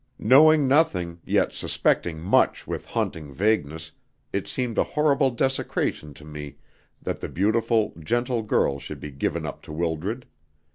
[0.17, 3.91] Knowing nothing, yet suspecting much with haunting vagueness,
[4.33, 6.55] it seemed a horrible desecration to me
[7.03, 10.25] that the beautiful, gentle girl should be given up to Wildred.